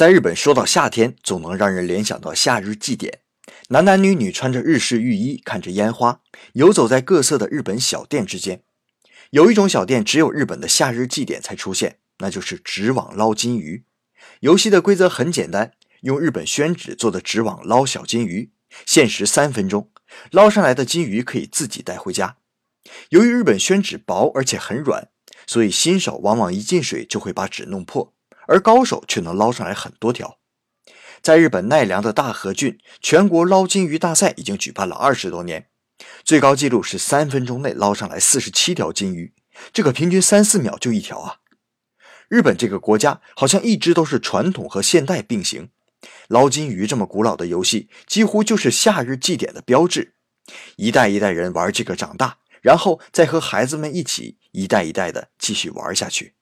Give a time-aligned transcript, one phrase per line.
[0.00, 3.18] 在日本，说到夏天，总能让人联想到夏日祭典。
[3.68, 6.22] 男男女女穿着日式浴衣，看着烟花，
[6.54, 8.62] 游走在各色的日本小店之间。
[9.28, 13.84] 有一种小店只有日本的夏日祭典才出现，那就是纸网捞金鱼。
[14.40, 18.52] 游戏的规则很简单，用日本宣纸做的纸网捞小金鱼，
[18.86, 19.90] 限时三分钟，
[20.30, 22.38] 捞上来的金鱼可以自己带回家。
[23.10, 25.10] 由于日本宣纸薄而且很软，
[25.46, 28.14] 所以新手往往一进水就会把纸弄破。
[28.50, 30.38] 而高手却能捞上来很多条。
[31.22, 35.68] 在日本奈良的大和郡，全国捞金鱼大赛已经举办了二十多年，
[36.24, 39.34] 最高纪录是三分钟内捞上来四十七条金鱼，
[39.72, 41.36] 这可平均三四秒就一条啊！
[42.28, 45.70] 日本这个国家好像一直都是传统和现代并行，
[46.26, 50.14] 捞金鱼这么古老的游戏，几乎就是夏日祭典的标志，
[50.74, 56.34] 一代一代人玩这个长大，然后再和孩子们一起一代一代的继续玩下去。